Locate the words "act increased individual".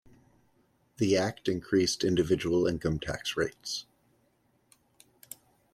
1.15-2.65